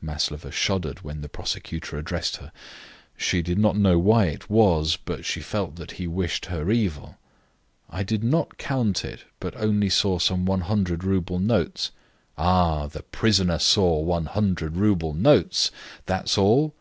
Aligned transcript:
Maslova 0.00 0.52
shuddered 0.52 1.00
when 1.00 1.22
the 1.22 1.28
prosecutor 1.28 1.98
addressed 1.98 2.36
her; 2.36 2.52
she 3.16 3.42
did 3.42 3.58
not 3.58 3.76
know 3.76 3.98
why 3.98 4.26
it 4.26 4.48
was, 4.48 4.96
but 4.96 5.24
she 5.24 5.40
felt 5.40 5.74
that 5.74 5.90
he 5.98 6.06
wished 6.06 6.46
her 6.46 6.70
evil. 6.70 7.16
"I 7.90 8.04
did 8.04 8.22
not 8.22 8.58
count 8.58 9.04
it, 9.04 9.24
but 9.40 9.56
only 9.56 9.88
saw 9.90 10.20
some 10.20 10.46
100 10.46 11.02
rouble 11.02 11.40
notes." 11.40 11.90
"Ah! 12.38 12.86
The 12.86 13.02
prisoner 13.02 13.58
saw 13.58 13.98
100 13.98 14.76
rouble 14.76 15.14
notes. 15.14 15.72
That's 16.06 16.38
all?" 16.38 16.76